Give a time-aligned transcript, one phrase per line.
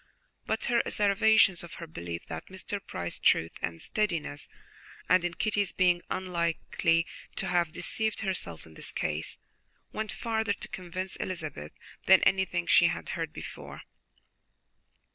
[0.47, 2.83] But her asseverations of her belief that Mr.
[2.83, 4.49] Price's truth and steadiness,
[5.07, 9.37] and in Kitty's being unlikely to have deceived herself in this case,
[9.91, 11.73] went farther to convince Elizabeth
[12.07, 13.83] than anything she had heard before.